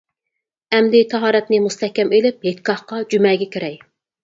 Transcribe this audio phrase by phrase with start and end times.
[0.77, 3.81] ئەمدى تاھارەتنى مۇستەھكەم ئىلىپ ھېيتگاھقا جۈمەگە كىرەي!